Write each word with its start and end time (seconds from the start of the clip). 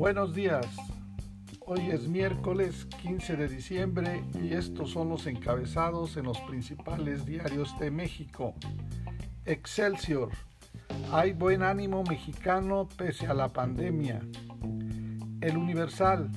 Buenos 0.00 0.34
días. 0.34 0.66
Hoy 1.66 1.90
es 1.90 2.08
miércoles 2.08 2.86
15 3.02 3.36
de 3.36 3.48
diciembre 3.48 4.24
y 4.42 4.54
estos 4.54 4.92
son 4.92 5.10
los 5.10 5.26
encabezados 5.26 6.16
en 6.16 6.24
los 6.24 6.40
principales 6.40 7.26
diarios 7.26 7.78
de 7.78 7.90
México. 7.90 8.54
Excelsior. 9.44 10.30
Hay 11.12 11.34
buen 11.34 11.62
ánimo 11.62 12.02
mexicano 12.02 12.88
pese 12.96 13.26
a 13.26 13.34
la 13.34 13.50
pandemia. 13.50 14.22
El 15.42 15.58
Universal. 15.58 16.30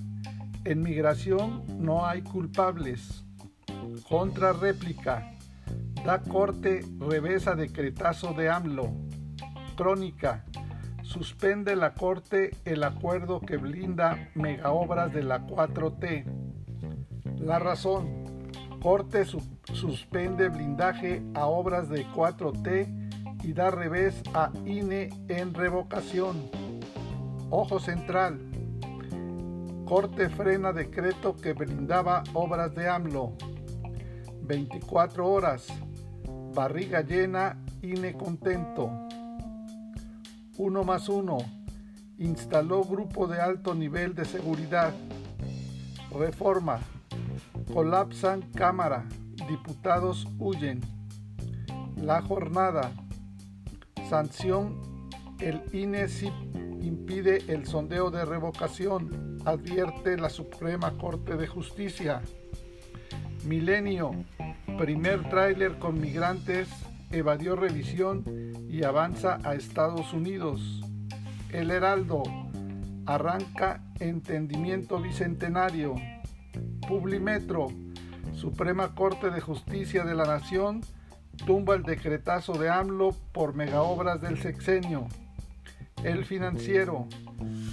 En 0.65 0.81
migración 0.81 1.63
no 1.79 2.05
hay 2.05 2.21
culpables. 2.21 3.23
Contra 4.09 4.51
réplica. 4.51 5.37
Da 6.03 6.21
corte 6.21 6.81
revesa 6.99 7.55
decretazo 7.55 8.33
de 8.33 8.49
AMLO. 8.49 8.91
Crónica 9.77 10.43
suspende 11.03 11.75
la 11.75 11.93
Corte 11.93 12.51
el 12.65 12.83
acuerdo 12.83 13.39
que 13.41 13.57
blinda 13.57 14.29
megaobras 14.33 15.13
de 15.13 15.23
la 15.23 15.45
4T. 15.45 16.25
La 17.39 17.59
razón, 17.59 18.23
Corte 18.81 19.25
suspende 19.25 20.49
blindaje 20.49 21.21
a 21.35 21.45
obras 21.45 21.89
de 21.89 22.05
4T 22.07 23.43
y 23.43 23.53
da 23.53 23.69
revés 23.69 24.21
a 24.33 24.51
INE 24.65 25.09
en 25.27 25.53
revocación. 25.53 26.49
Ojo 27.49 27.79
central, 27.79 28.39
Corte 29.85 30.29
frena 30.29 30.71
decreto 30.71 31.35
que 31.35 31.53
blindaba 31.53 32.23
obras 32.33 32.73
de 32.73 32.89
AMLO. 32.89 33.33
24 34.41 35.29
horas, 35.29 35.67
barriga 36.53 37.01
llena, 37.01 37.61
INE 37.81 38.13
contento. 38.13 38.89
1 40.57 40.83
más 40.83 41.09
1. 41.09 41.37
Instaló 42.19 42.83
grupo 42.83 43.27
de 43.27 43.41
alto 43.41 43.73
nivel 43.73 44.13
de 44.13 44.23
seguridad. 44.23 44.93
Reforma. 46.11 46.79
Colapsan 47.73 48.41
Cámara. 48.53 49.07
Diputados 49.47 50.27
huyen. 50.37 50.81
La 51.97 52.21
jornada. 52.21 52.91
Sanción. 54.09 55.09
El 55.39 55.63
INE 55.73 56.05
impide 56.81 57.43
el 57.47 57.65
sondeo 57.65 58.11
de 58.11 58.23
revocación. 58.23 59.39
Advierte 59.45 60.17
la 60.17 60.29
Suprema 60.29 60.91
Corte 60.99 61.35
de 61.35 61.47
Justicia. 61.47 62.21
Milenio. 63.45 64.11
Primer 64.77 65.27
tráiler 65.29 65.79
con 65.79 65.99
migrantes 65.99 66.69
evadió 67.11 67.55
revisión 67.55 68.23
y 68.73 68.83
avanza 68.83 69.37
a 69.43 69.53
Estados 69.53 70.13
Unidos. 70.13 70.81
El 71.51 71.69
Heraldo 71.69 72.23
arranca 73.05 73.83
entendimiento 73.99 74.99
bicentenario. 74.99 75.93
Publimetro, 76.87 77.67
Suprema 78.33 78.95
Corte 78.95 79.29
de 79.29 79.41
Justicia 79.41 80.05
de 80.05 80.15
la 80.15 80.25
Nación, 80.25 80.81
tumba 81.45 81.75
el 81.75 81.83
decretazo 81.83 82.53
de 82.53 82.71
AMLO 82.71 83.15
por 83.31 83.53
megaobras 83.53 84.19
del 84.21 84.41
sexenio. 84.41 85.07
El 86.03 86.25
financiero, 86.25 87.07